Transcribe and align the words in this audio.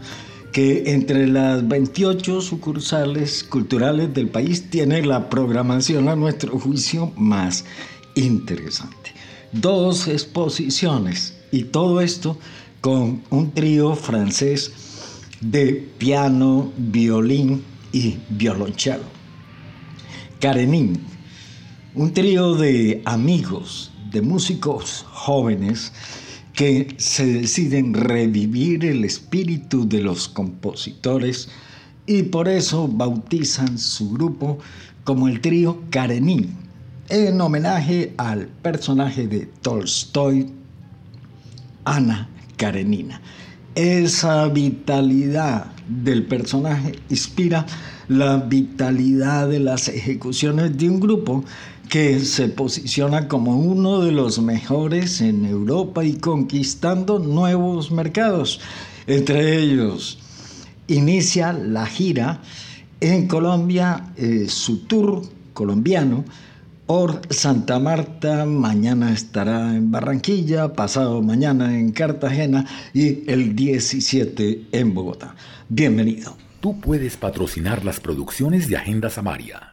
que 0.52 0.91
entre 0.93 1.27
las 1.27 1.68
28 1.68 2.41
sucursales 2.41 3.43
culturales 3.43 4.13
del 4.13 4.30
país 4.30 4.70
tiene 4.70 5.05
la 5.05 5.30
programación 5.30 6.09
a 6.09 6.16
nuestro 6.16 6.58
juicio 6.58 7.12
más 7.16 7.66
interesante. 8.16 9.13
Dos 9.52 10.08
exposiciones 10.08 11.38
y 11.52 11.63
todo 11.66 12.02
esto 12.02 12.38
con 12.81 13.23
un 13.30 13.52
trío 13.52 13.95
francés 13.95 14.72
de 15.41 15.88
piano, 15.98 16.72
violín 16.77 17.64
y 17.91 18.17
violonchelo. 18.30 19.03
Karenin, 20.39 21.00
un 21.95 22.14
trío 22.14 22.55
de 22.55 23.02
amigos, 23.05 23.91
de 24.11 24.22
músicos 24.22 25.05
jóvenes 25.11 25.91
que 26.57 26.95
se 26.97 27.23
deciden 27.23 27.93
revivir 27.93 28.84
el 28.84 29.05
espíritu 29.05 29.88
de 29.88 30.02
los 30.02 30.27
compositores 30.27 31.49
y 32.07 32.23
por 32.23 32.47
eso 32.47 32.88
bautizan 32.88 33.77
su 33.77 34.09
grupo 34.09 34.57
como 35.03 35.27
el 35.27 35.39
trío 35.39 35.83
Karenin, 35.91 36.49
en 37.09 37.39
homenaje 37.39 38.16
al 38.17 38.47
personaje 38.47 39.27
de 39.27 39.45
Tolstoy, 39.61 40.49
Ana 41.86 42.27
Karenina. 42.58 43.21
Esa 43.75 44.47
vitalidad 44.47 45.67
del 45.88 46.25
personaje 46.25 46.94
inspira 47.09 47.67
la 48.08 48.38
vitalidad 48.38 49.47
de 49.47 49.59
las 49.59 49.89
ejecuciones 49.89 50.75
de 50.75 50.89
un 50.89 50.99
grupo 50.99 51.45
que 51.89 52.19
se 52.19 52.49
posiciona 52.49 53.27
como 53.27 53.57
uno 53.57 54.02
de 54.02 54.11
los 54.11 54.39
mejores 54.39 55.21
en 55.21 55.45
Europa 55.45 56.03
y 56.03 56.13
conquistando 56.13 57.19
nuevos 57.19 57.91
mercados. 57.91 58.59
Entre 59.07 59.57
ellos, 59.57 60.19
inicia 60.88 61.53
la 61.53 61.85
gira 61.85 62.41
en 62.99 63.27
Colombia, 63.27 64.11
eh, 64.17 64.47
su 64.49 64.80
tour 64.85 65.21
colombiano 65.53 66.25
por 66.85 67.21
Santa 67.30 67.80
Marta, 67.80 68.45
mañana 68.45 69.11
estará 69.11 69.75
en 69.75 69.91
Barranquilla, 69.91 70.73
pasado 70.73 71.21
mañana 71.21 71.77
en 71.77 71.91
Cartagena 71.91 72.65
y 72.93 73.30
el 73.30 73.55
17 73.55 74.67
en 74.71 74.93
Bogotá. 74.93 75.35
Bienvenido. 75.67 76.38
Tú 76.61 76.80
puedes 76.80 77.17
patrocinar 77.17 77.83
las 77.83 77.99
producciones 77.99 78.69
de 78.69 78.77
Agenda 78.77 79.09
Samaria 79.09 79.67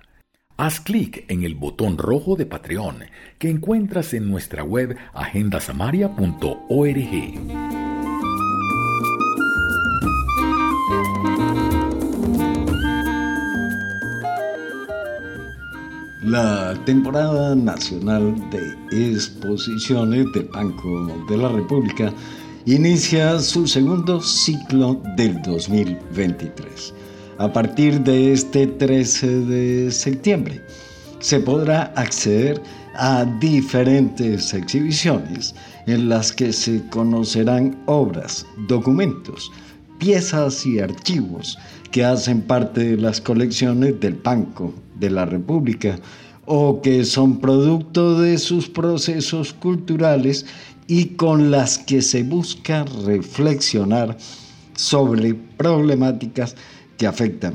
Haz 0.56 0.78
clic 0.78 1.24
en 1.28 1.42
el 1.42 1.56
botón 1.56 1.98
rojo 1.98 2.36
de 2.36 2.46
Patreon 2.46 2.98
que 3.38 3.50
encuentras 3.50 4.14
en 4.14 4.30
nuestra 4.30 4.62
web 4.62 4.96
agendasamaria.org. 5.12 6.14
La 16.22 16.74
temporada 16.86 17.56
nacional 17.56 18.36
de 18.50 19.10
exposiciones 19.10 20.26
del 20.32 20.44
Banco 20.44 21.26
de 21.28 21.36
la 21.36 21.48
República 21.48 22.12
inicia 22.64 23.40
su 23.40 23.66
segundo 23.66 24.20
ciclo 24.20 25.02
del 25.16 25.42
2023 25.42 26.94
a 27.38 27.52
partir 27.52 28.00
de 28.00 28.32
este 28.32 28.66
13 28.66 29.26
de 29.40 29.90
septiembre. 29.90 30.60
Se 31.20 31.40
podrá 31.40 31.92
acceder 31.96 32.60
a 32.96 33.24
diferentes 33.40 34.54
exhibiciones 34.54 35.54
en 35.86 36.08
las 36.08 36.32
que 36.32 36.52
se 36.52 36.86
conocerán 36.88 37.76
obras, 37.86 38.46
documentos, 38.68 39.50
piezas 39.98 40.64
y 40.66 40.78
archivos 40.78 41.58
que 41.90 42.04
hacen 42.04 42.42
parte 42.42 42.90
de 42.90 42.96
las 42.96 43.20
colecciones 43.20 43.98
del 44.00 44.14
Banco 44.14 44.74
de 44.98 45.10
la 45.10 45.24
República 45.24 45.98
o 46.46 46.80
que 46.82 47.04
son 47.04 47.40
producto 47.40 48.20
de 48.20 48.38
sus 48.38 48.68
procesos 48.68 49.52
culturales 49.54 50.46
y 50.86 51.06
con 51.16 51.50
las 51.50 51.78
que 51.78 52.02
se 52.02 52.22
busca 52.22 52.84
reflexionar 53.06 54.16
sobre 54.76 55.34
problemáticas 55.34 56.56
que 56.96 57.06
afectan 57.06 57.54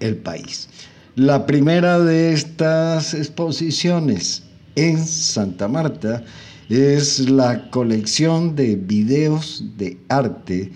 el 0.00 0.16
país. 0.16 0.68
La 1.16 1.46
primera 1.46 1.98
de 1.98 2.32
estas 2.32 3.12
exposiciones 3.14 4.44
en 4.76 5.04
Santa 5.04 5.66
Marta 5.66 6.22
es 6.68 7.28
la 7.28 7.70
colección 7.70 8.54
de 8.54 8.76
videos 8.76 9.64
de 9.76 9.98
arte 10.08 10.70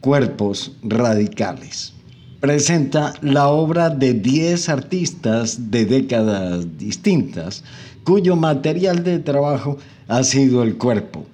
Cuerpos 0.00 0.72
Radicales. 0.82 1.92
Presenta 2.40 3.12
la 3.20 3.48
obra 3.48 3.90
de 3.90 4.14
10 4.14 4.68
artistas 4.68 5.70
de 5.70 5.84
décadas 5.84 6.66
distintas, 6.78 7.62
cuyo 8.04 8.34
material 8.34 9.04
de 9.04 9.18
trabajo 9.18 9.78
ha 10.08 10.24
sido 10.24 10.62
el 10.62 10.76
cuerpo 10.76 11.26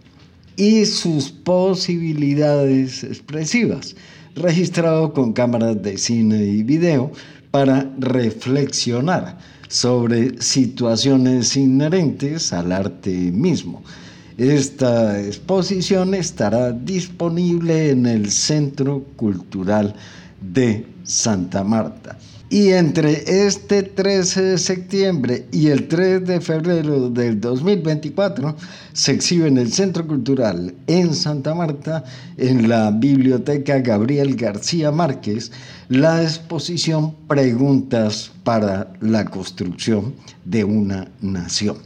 y 0.57 0.85
sus 0.87 1.31
posibilidades 1.31 3.05
expresivas 3.05 3.95
registrado 4.39 5.13
con 5.13 5.33
cámaras 5.33 5.83
de 5.83 5.99
cine 5.99 6.45
y 6.45 6.63
video 6.63 7.13
para 7.51 7.91
reflexionar 7.99 9.39
sobre 9.69 10.41
situaciones 10.41 11.57
inherentes 11.57 12.53
al 12.53 12.73
arte 12.73 13.11
mismo. 13.11 13.83
Esta 14.37 15.21
exposición 15.21 16.15
estará 16.15 16.73
disponible 16.73 17.91
en 17.91 18.07
el 18.07 18.31
Centro 18.31 19.05
Cultural 19.17 19.95
de 20.41 20.87
Santa 21.03 21.65
Marta. 21.65 22.17
Y 22.51 22.71
entre 22.71 23.47
este 23.47 23.83
13 23.83 24.41
de 24.41 24.59
septiembre 24.59 25.47
y 25.53 25.67
el 25.69 25.87
3 25.87 26.25
de 26.25 26.41
febrero 26.41 27.11
del 27.11 27.39
2024 27.39 28.57
se 28.95 29.13
exhibe 29.13 29.49
en 29.49 29.59
el 29.59 29.71
Centro 29.71 30.07
Cultural 30.07 30.75
en 30.87 31.15
Santa 31.15 31.55
Marta, 31.55 32.05
en 32.39 32.71
la 32.71 32.91
Biblioteca 32.91 33.81
Gabriel 33.81 34.35
García 34.35 34.91
Márquez, 34.91 35.53
la 35.91 36.23
exposición 36.23 37.15
Preguntas 37.29 38.31
para 38.45 38.95
la 39.03 39.27
construcción 39.27 40.15
de 40.47 40.65
una 40.65 41.07
nación. 41.21 41.77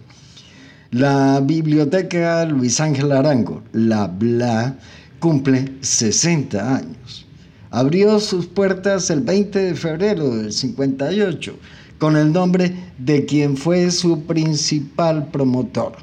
La 0.93 1.41
Biblioteca 1.41 2.45
Luis 2.45 2.79
Ángel 2.79 3.11
Arango, 3.11 3.65
la 3.73 4.07
BLA, 4.07 4.77
cumple 5.19 5.73
60 5.81 6.77
años 6.77 7.27
abrió 7.73 8.21
sus 8.21 8.47
puertas 8.47 9.11
el 9.11 9.23
20 9.23 9.59
de 9.59 9.75
febrero 9.75 10.37
del 10.37 10.53
58 10.53 11.57
con 11.99 12.17
el 12.17 12.33
nombre 12.33 12.73
de 12.99 13.25
quien 13.25 13.57
fue 13.57 13.91
su 13.91 14.23
principal 14.25 15.31
promotor, 15.31 15.95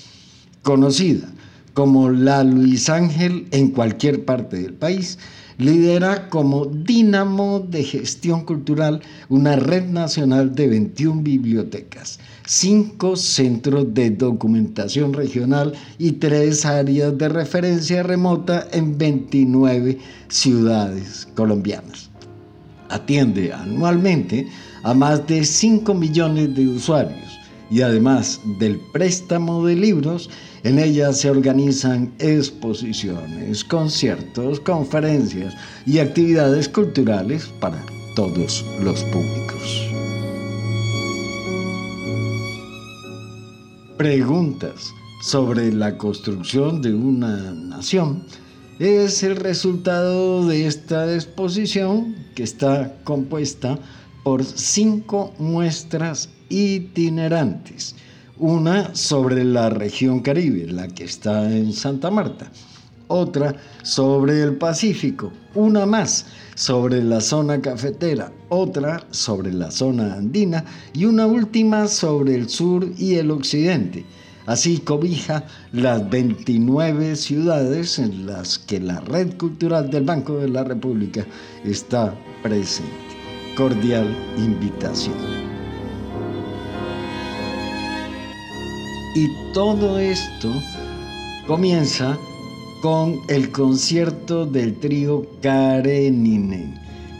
Conocida 0.62 1.32
como 1.72 2.10
la 2.10 2.44
Luis 2.44 2.90
Ángel 2.90 3.46
en 3.50 3.70
cualquier 3.70 4.26
parte 4.26 4.60
del 4.60 4.74
país, 4.74 5.18
lidera 5.58 6.28
como 6.28 6.66
dínamo 6.66 7.60
de 7.60 7.82
gestión 7.84 8.44
cultural 8.44 9.00
una 9.28 9.56
red 9.56 9.86
nacional 9.86 10.54
de 10.54 10.68
21 10.68 11.22
bibliotecas, 11.22 12.18
cinco 12.46 13.16
centros 13.16 13.92
de 13.94 14.10
documentación 14.10 15.12
regional 15.12 15.72
y 15.98 16.12
tres 16.12 16.64
áreas 16.64 17.16
de 17.16 17.28
referencia 17.28 18.02
remota 18.02 18.68
en 18.72 18.98
29 18.98 19.98
ciudades 20.28 21.28
colombianas. 21.34 22.10
Atiende 22.88 23.52
anualmente 23.52 24.46
a 24.82 24.94
más 24.94 25.26
de 25.26 25.44
5 25.44 25.94
millones 25.94 26.54
de 26.54 26.68
usuarios 26.68 27.40
y 27.70 27.80
además 27.80 28.40
del 28.58 28.78
préstamo 28.92 29.64
de 29.66 29.74
libros, 29.74 30.30
en 30.64 30.78
ella 30.78 31.12
se 31.12 31.30
organizan 31.30 32.12
exposiciones, 32.18 33.62
conciertos, 33.64 34.58
conferencias 34.60 35.54
y 35.86 35.98
actividades 36.00 36.68
culturales 36.68 37.46
para 37.60 37.80
todos 38.16 38.64
los 38.80 39.04
públicos. 39.04 39.94
preguntas 43.96 44.92
sobre 45.22 45.72
la 45.72 45.96
construcción 45.96 46.82
de 46.82 46.92
una 46.92 47.52
nación 47.52 48.24
es 48.78 49.22
el 49.22 49.36
resultado 49.36 50.46
de 50.46 50.66
esta 50.66 51.14
exposición 51.14 52.14
que 52.34 52.42
está 52.42 52.96
compuesta 53.04 53.78
por 54.24 54.44
cinco 54.44 55.32
muestras 55.38 56.28
itinerantes. 56.48 57.94
Una 58.38 58.92
sobre 58.96 59.44
la 59.44 59.70
región 59.70 60.18
Caribe, 60.18 60.66
la 60.66 60.88
que 60.88 61.04
está 61.04 61.48
en 61.52 61.72
Santa 61.72 62.10
Marta. 62.10 62.50
Otra 63.06 63.54
sobre 63.84 64.42
el 64.42 64.56
Pacífico. 64.56 65.30
Una 65.54 65.86
más 65.86 66.26
sobre 66.56 67.04
la 67.04 67.20
zona 67.20 67.60
cafetera. 67.60 68.32
Otra 68.48 69.06
sobre 69.10 69.52
la 69.52 69.70
zona 69.70 70.14
andina. 70.14 70.64
Y 70.92 71.04
una 71.04 71.26
última 71.26 71.86
sobre 71.86 72.34
el 72.34 72.48
sur 72.48 72.90
y 72.98 73.14
el 73.14 73.30
occidente. 73.30 74.04
Así 74.46 74.78
cobija 74.78 75.44
las 75.70 76.10
29 76.10 77.14
ciudades 77.14 78.00
en 78.00 78.26
las 78.26 78.58
que 78.58 78.80
la 78.80 78.98
red 78.98 79.36
cultural 79.36 79.90
del 79.90 80.04
Banco 80.04 80.38
de 80.38 80.48
la 80.48 80.64
República 80.64 81.24
está 81.64 82.12
presente. 82.42 82.92
Cordial 83.56 84.08
invitación. 84.36 85.33
Y 89.14 89.28
todo 89.52 89.98
esto 90.00 90.52
comienza 91.46 92.18
con 92.82 93.20
el 93.28 93.52
concierto 93.52 94.44
del 94.44 94.74
trío 94.80 95.24
Karenine, 95.40 96.74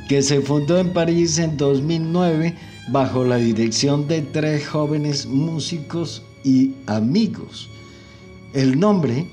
que 0.08 0.20
se 0.20 0.40
fundó 0.40 0.78
en 0.78 0.92
París 0.92 1.38
en 1.38 1.56
2009 1.56 2.56
bajo 2.88 3.24
la 3.24 3.36
dirección 3.36 4.08
de 4.08 4.22
tres 4.22 4.66
jóvenes 4.66 5.26
músicos 5.26 6.22
y 6.42 6.72
amigos. 6.86 7.70
El 8.54 8.78
nombre 8.80 9.26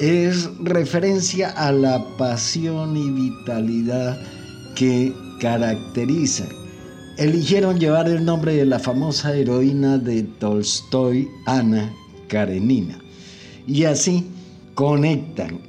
es 0.00 0.50
referencia 0.58 1.50
a 1.50 1.70
la 1.70 2.04
pasión 2.18 2.96
y 2.96 3.08
vitalidad 3.10 4.20
que 4.74 5.14
caracterizan. 5.40 6.63
Eligieron 7.16 7.78
llevar 7.78 8.08
el 8.08 8.24
nombre 8.24 8.56
de 8.56 8.66
la 8.66 8.80
famosa 8.80 9.36
heroína 9.36 9.98
de 9.98 10.24
Tolstoy, 10.24 11.28
Ana 11.46 11.94
Karenina. 12.26 12.98
Y 13.68 13.84
así 13.84 14.26
conectan 14.74 15.60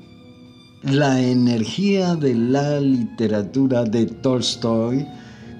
la 0.81 1.21
energía 1.21 2.15
de 2.15 2.33
la 2.33 2.79
literatura 2.79 3.83
de 3.83 4.07
Tolstoy 4.07 5.05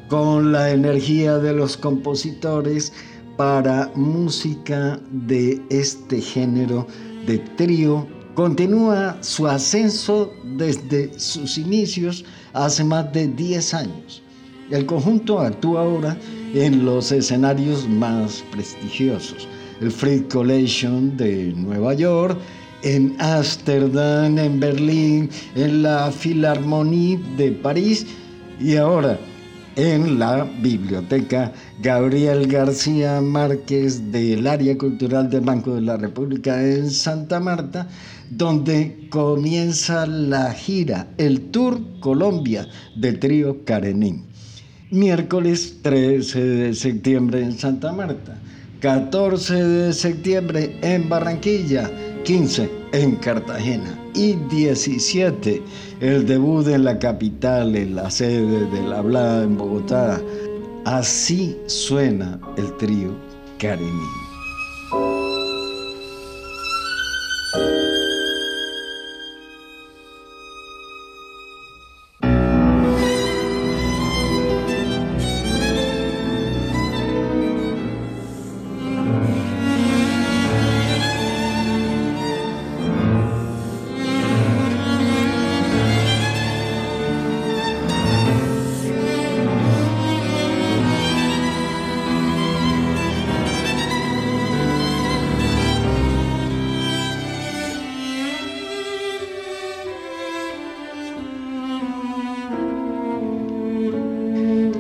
con 0.10 0.52
la 0.52 0.72
energía 0.72 1.38
de 1.38 1.54
los 1.54 1.78
compositores 1.78 2.92
para 3.38 3.92
música 3.94 5.00
de 5.12 5.62
este 5.70 6.20
género 6.20 6.88
de 7.28 7.38
trío. 7.58 8.08
Continúa 8.34 9.18
su 9.22 9.46
ascenso 9.46 10.34
desde 10.58 11.20
sus 11.20 11.60
inicios 11.60 12.26
hace 12.54 12.84
más 12.84 13.14
de 13.14 13.28
10 13.28 13.74
años. 13.76 14.25
El 14.72 14.88
conjunto 14.88 15.40
actúa 15.40 15.82
ahora 15.82 16.18
en 16.56 16.86
los 16.86 17.12
escenarios 17.12 17.88
más 17.88 18.44
prestigiosos. 18.52 19.48
El 19.80 19.92
Fried 19.92 20.24
Collection 20.24 21.16
de 21.16 21.54
Nueva 21.56 21.94
York, 21.94 22.40
en 22.82 23.16
Ámsterdam, 23.20 24.40
en 24.40 24.60
Berlín, 24.60 25.30
en 25.56 25.84
la 25.84 26.12
Philharmonie 26.12 27.20
de 27.38 27.52
París 27.52 28.08
y 28.60 28.76
ahora 28.78 29.20
en 29.76 30.18
la 30.18 30.46
Biblioteca 30.62 31.52
Gabriel 31.82 32.48
García 32.48 33.22
Márquez 33.22 34.12
del 34.12 34.48
Área 34.48 34.76
Cultural 34.78 35.30
del 35.30 35.42
Banco 35.42 35.76
de 35.76 35.82
la 35.82 35.98
República 35.98 36.60
en 36.64 36.90
Santa 36.90 37.40
Marta, 37.40 37.88
donde 38.32 39.08
comienza 39.10 40.08
la 40.08 40.52
gira, 40.54 41.10
el 41.18 41.52
Tour 41.52 41.82
Colombia 42.00 42.68
del 42.96 43.20
trío 43.20 43.64
Karenín. 43.64 44.35
Miércoles 44.92 45.80
13 45.82 46.44
de 46.44 46.74
septiembre 46.76 47.42
en 47.42 47.58
Santa 47.58 47.92
Marta, 47.92 48.38
14 48.82 49.64
de 49.64 49.94
septiembre 49.94 50.78
en 50.84 51.10
Barranquilla, 51.10 51.90
15 52.24 52.70
en 52.94 53.16
Cartagena 53.16 53.98
y 54.14 54.34
17 54.34 55.62
el 56.02 56.28
debut 56.28 56.68
en 56.68 56.84
la 56.84 57.00
capital, 57.00 57.76
en 57.76 57.96
la 57.96 58.12
sede 58.12 58.70
de 58.70 58.88
la 58.88 59.00
hablada 59.00 59.44
en 59.44 59.58
Bogotá. 59.58 60.22
Así 60.86 61.58
suena 61.66 62.40
el 62.56 62.78
trío 62.78 63.10
Karenin. 63.58 64.25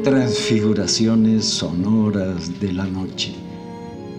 Transfiguraciones 0.05 1.45
sonoras 1.45 2.59
de 2.59 2.71
la 2.71 2.85
noche, 2.85 3.33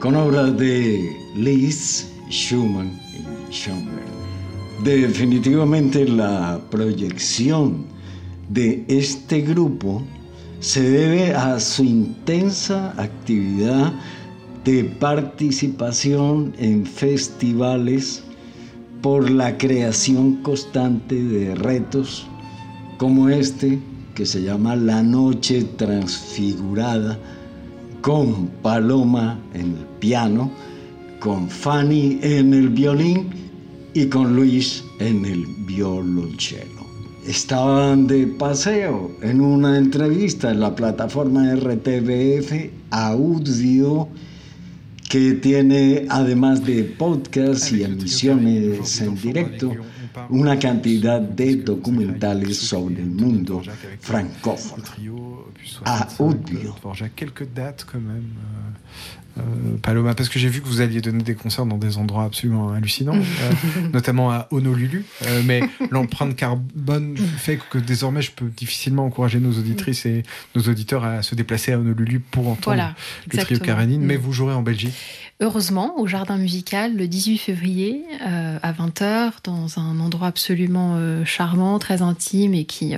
con 0.00 0.16
obras 0.16 0.58
de 0.58 1.16
Liszt, 1.36 2.08
Schumann 2.28 2.90
y 3.14 3.52
Schoenberg. 3.52 4.04
Definitivamente 4.82 6.04
la 6.08 6.60
proyección 6.72 7.84
de 8.48 8.84
este 8.88 9.42
grupo 9.42 10.02
se 10.58 10.82
debe 10.82 11.32
a 11.32 11.60
su 11.60 11.84
intensa 11.84 12.92
actividad 13.00 13.92
de 14.64 14.82
participación 14.82 16.52
en 16.58 16.84
festivales 16.84 18.24
por 19.02 19.30
la 19.30 19.56
creación 19.56 20.42
constante 20.42 21.14
de 21.14 21.54
retos 21.54 22.26
como 22.98 23.28
este 23.28 23.78
que 24.16 24.24
se 24.24 24.42
llama 24.42 24.74
La 24.74 25.02
Noche 25.02 25.62
Transfigurada, 25.76 27.18
con 28.00 28.46
Paloma 28.62 29.38
en 29.52 29.76
el 29.76 29.86
piano, 30.00 30.50
con 31.20 31.50
Fanny 31.50 32.18
en 32.22 32.54
el 32.54 32.70
violín 32.70 33.28
y 33.92 34.06
con 34.06 34.34
Luis 34.34 34.82
en 35.00 35.26
el 35.26 35.44
violonchelo. 35.66 36.86
Estaban 37.26 38.06
de 38.06 38.26
paseo 38.26 39.10
en 39.20 39.42
una 39.42 39.76
entrevista 39.76 40.50
en 40.50 40.60
la 40.60 40.74
plataforma 40.74 41.54
RTBF 41.54 42.70
Audio 42.90 44.08
que 45.10 45.34
tiene 45.34 46.06
además 46.08 46.64
de 46.64 46.84
podcasts 46.84 47.70
y 47.72 47.82
emisiones 47.82 48.98
en 49.02 49.20
directo 49.20 49.72
una 50.30 50.58
cantidad 50.58 51.20
de 51.20 51.56
documentales 51.56 52.58
sobre 52.58 52.96
el 52.96 53.10
mundo 53.10 53.62
francófono. 54.00 54.84
A 55.84 56.08
Udbio. 56.18 56.74
Euh, 59.38 59.76
Paloma, 59.82 60.14
parce 60.14 60.28
que 60.28 60.38
j'ai 60.38 60.48
vu 60.48 60.62
que 60.62 60.66
vous 60.66 60.80
alliez 60.80 61.02
donner 61.02 61.22
des 61.22 61.34
concerts 61.34 61.66
dans 61.66 61.76
des 61.76 61.98
endroits 61.98 62.24
absolument 62.24 62.72
hallucinants, 62.72 63.16
euh, 63.16 63.88
notamment 63.92 64.30
à 64.30 64.48
Honolulu. 64.50 65.04
Euh, 65.26 65.42
mais 65.44 65.60
l'empreinte 65.90 66.36
carbone 66.36 67.16
fait 67.16 67.58
que 67.70 67.78
désormais, 67.78 68.22
je 68.22 68.30
peux 68.30 68.46
difficilement 68.46 69.04
encourager 69.04 69.38
nos 69.38 69.52
auditrices 69.52 70.06
et 70.06 70.22
nos 70.54 70.62
auditeurs 70.62 71.04
à 71.04 71.22
se 71.22 71.34
déplacer 71.34 71.72
à 71.72 71.78
Honolulu 71.78 72.20
pour 72.20 72.48
entendre 72.48 72.94
le 73.30 73.38
trio 73.38 73.58
Karenine. 73.58 74.02
Mais 74.02 74.16
vous 74.16 74.32
jouerez 74.32 74.54
en 74.54 74.62
Belgique 74.62 74.94
Heureusement, 75.40 75.98
au 75.98 76.06
Jardin 76.06 76.38
Musical, 76.38 76.96
le 76.96 77.06
18 77.06 77.38
février, 77.38 78.04
à 78.20 78.72
20h, 78.72 79.32
dans 79.44 79.78
un 79.78 80.00
endroit 80.00 80.28
absolument 80.28 80.98
charmant, 81.26 81.78
très 81.78 82.00
intime 82.00 82.54
et 82.54 82.64
qui 82.64 82.96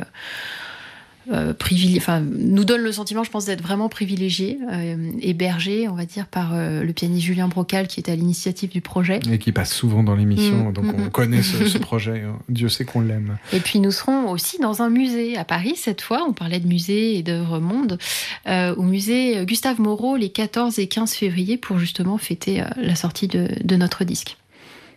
euh, 1.31 1.53
enfin, 1.97 2.21
nous 2.21 2.65
donne 2.65 2.81
le 2.83 2.93
sentiment, 2.93 3.25
je 3.25 3.31
pense, 3.31 3.45
d'être 3.45 3.63
vraiment 3.63 3.89
privilégié, 3.89 4.59
euh, 4.71 5.13
hébergé, 5.21 5.89
on 5.89 5.95
va 5.95 6.07
dire, 6.07 6.27
par 6.27 6.55
euh, 6.55 6.83
le 6.83 6.93
pianiste 6.93 7.27
Julien 7.27 7.49
Brocal, 7.49 7.87
qui 7.87 8.01
est 8.01 8.09
à 8.09 8.17
l'initiative 8.17 8.71
du 8.71 8.81
projet. 8.81 9.21
Et 9.31 9.39
qui 9.39 9.53
passe 9.53 9.73
souvent 9.73 10.03
dans 10.03 10.15
l'émission, 10.15 10.71
mm, 10.71 10.73
donc 10.73 10.85
mm, 10.85 10.95
on 10.97 11.05
mm. 11.07 11.11
connaît 11.11 11.43
ce, 11.43 11.79
projet. 11.79 12.23
Hein. 12.23 12.39
Dieu 12.49 12.69
sait 12.69 12.85
qu'on 12.85 13.01
l'aime. 13.01 13.39
Et 13.53 13.61
puis 13.61 13.79
nous 13.81 13.91
serons 13.91 14.31
aussi 14.31 14.59
dans 14.59 14.83
un 14.83 14.91
musée 14.91 15.37
à 15.37 15.45
Paris 15.45 15.75
cette 15.77 16.01
fois. 16.01 16.25
On 16.29 16.33
parlait 16.33 16.61
de 16.61 16.67
musée 16.67 17.17
et 17.17 17.23
d'œuvres 17.23 17.61
monde, 17.61 17.99
au 18.47 18.83
musée 18.83 19.45
Gustave 19.45 19.81
Moreau 19.81 20.17
les 20.17 20.31
14 20.31 20.79
et 20.79 20.87
15 20.87 21.13
février 21.13 21.57
pour 21.57 21.79
justement 21.79 22.19
fêter 22.19 22.63
la 22.77 22.95
sortie 22.95 23.29
de 23.29 23.77
notre 23.77 24.05
disque. 24.05 24.37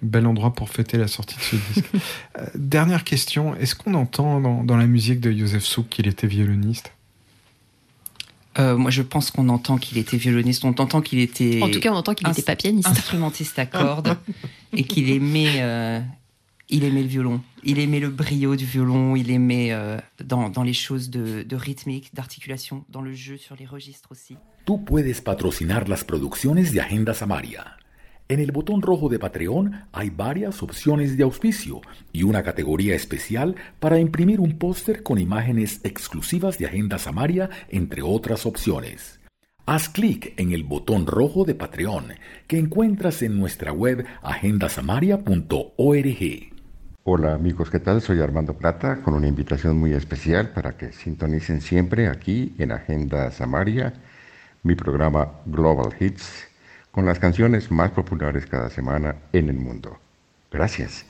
Bel 0.02 0.26
endroit 0.26 0.54
pour 0.54 0.70
fêter 0.70 0.98
la 0.98 1.08
sortie 1.08 1.36
de 1.36 1.42
ce 1.42 1.56
disque. 1.74 1.90
Euh, 2.38 2.46
dernière 2.56 3.04
question, 3.04 3.56
est-ce 3.56 3.76
qu'on 3.76 3.94
entend 3.94 4.64
dans, 4.64 4.78
la 4.78 4.88
musique 4.88 5.20
de 5.20 5.32
Joseph 5.32 5.64
Souk 5.64 5.90
qu'il 5.90 6.08
était 6.08 6.28
violoniste? 6.28 6.92
Euh, 8.60 8.76
moi, 8.76 8.92
je 8.92 9.02
pense 9.02 9.32
qu'on 9.32 9.48
entend 9.50 9.78
qu'il 9.78 9.98
était 9.98 10.18
violoniste. 10.18 10.66
On 10.66 10.70
entend 10.70 11.02
qu'il 11.02 11.20
était. 11.20 11.62
En 11.62 11.70
tout 11.70 11.80
cas, 11.80 11.92
on 11.92 11.96
entend 11.96 12.14
qu'il 12.14 12.28
n'était 12.28 12.42
pas 12.42 12.56
pianiste. 12.56 12.88
Instrumentiste 12.88 13.58
à 13.60 13.66
cordes 13.66 14.18
et 14.74 14.84
qu'il 14.84 15.10
aimait, 15.10 15.62
euh, 15.62 16.02
il 16.70 16.84
aimait 16.84 17.04
le 17.04 17.08
violon. 17.08 17.42
Il 17.64 17.80
aimait 17.80 18.00
le 18.00 18.10
brio 18.10 18.56
du 18.56 18.66
violon. 18.66 19.16
Il 19.16 19.32
aimait 19.32 19.72
dans, 20.22 20.64
les 20.64 20.74
choses 20.74 21.10
de, 21.10 21.44
de 21.44 21.56
rythmique, 21.56 22.14
d'articulation, 22.14 22.84
dans 22.90 23.02
le 23.02 23.14
jeu 23.14 23.38
sur 23.38 23.56
les 23.56 23.66
registres 23.66 24.12
aussi. 24.12 24.36
Tu 24.66 24.78
puedes 24.86 25.22
patrocinar 25.24 25.88
las 25.88 26.04
producciones 26.04 26.72
de 26.72 26.80
Agenda 26.80 27.14
Samaria. 27.14 27.66
En 28.32 28.40
el 28.40 28.52
botón 28.54 28.82
rojo 28.82 29.10
de 29.10 29.20
Patreon 29.20 29.88
hay 29.92 30.10
varias 30.10 30.64
opciones 30.64 31.18
de 31.18 31.24
auspicio 31.24 31.82
y 32.14 32.24
una 32.24 32.44
categoría 32.44 32.96
especial 32.96 33.58
para 33.82 34.00
imprimir 34.00 34.40
un 34.40 34.58
póster 34.58 35.04
con 35.04 35.18
imágenes 35.18 35.82
exclusivas 35.84 36.58
de 36.58 36.66
Agenda 36.66 36.98
Samaria, 36.98 37.50
entre 37.68 38.02
otras 38.02 38.46
opciones. 38.46 39.20
Haz 39.66 39.90
clic 39.90 40.34
en 40.38 40.54
el 40.54 40.64
botón 40.64 41.08
rojo 41.08 41.44
de 41.44 41.56
Patreon 41.56 42.14
que 42.48 42.58
encuentras 42.58 43.22
en 43.22 43.38
nuestra 43.38 43.74
web 43.74 44.06
agendasamaria.org. 44.22 46.54
Hola 47.04 47.34
amigos, 47.34 47.70
¿qué 47.70 47.80
tal? 47.80 48.02
Soy 48.02 48.22
Armando 48.22 48.54
Plata 48.54 49.02
con 49.02 49.14
una 49.14 49.28
invitación 49.28 49.78
muy 49.78 49.92
especial 49.92 50.54
para 50.54 50.78
que 50.78 50.94
sintonicen 50.94 51.60
siempre 51.60 52.08
aquí 52.08 52.56
en 52.60 52.72
Agenda 52.72 53.30
Samaria 53.30 53.92
mi 54.64 54.76
programa 54.76 55.42
Global 55.46 55.94
Hits 56.00 56.51
con 56.92 57.06
las 57.06 57.20
canciones 57.20 57.72
más 57.72 57.92
populares 57.92 58.46
cada 58.46 58.70
semana 58.70 59.16
en 59.34 59.50
el 59.50 59.58
mundo. 59.58 59.98
Gracias. 60.52 61.06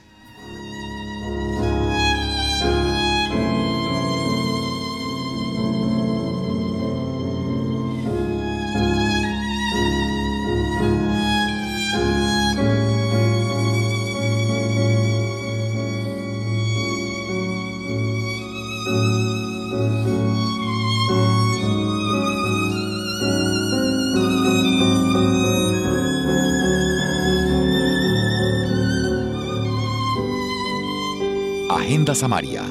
Samaria, 32.14 32.62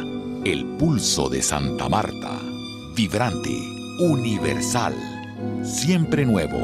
el 0.45 0.65
pulso 0.79 1.29
de 1.29 1.43
Santa 1.43 1.87
Marta, 1.87 2.39
vibrante, 2.95 3.55
universal, 3.99 4.95
siempre 5.63 6.25
nuevo. 6.25 6.57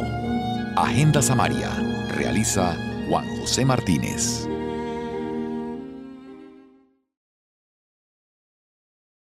Agenda 0.76 1.22
Samaria, 1.22 1.70
realiza 2.16 2.76
Juan 3.08 3.28
José 3.40 3.64
Martínez. 3.64 4.50